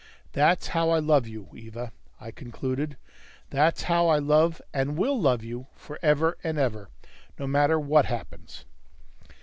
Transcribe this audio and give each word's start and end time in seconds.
That's 0.31 0.69
how 0.69 0.89
I 0.89 0.97
love 0.97 1.27
you, 1.27 1.47
Eva," 1.55 1.91
I 2.19 2.31
concluded; 2.31 2.97
"that's 3.51 3.83
how 3.83 4.07
I 4.07 4.17
love 4.17 4.59
and 4.73 4.97
will 4.97 5.21
love 5.21 5.43
you, 5.43 5.67
for 5.75 5.99
ever 6.01 6.39
and 6.43 6.57
ever, 6.57 6.89
no 7.37 7.45
matter 7.45 7.79
what 7.79 8.05
happens." 8.05 8.65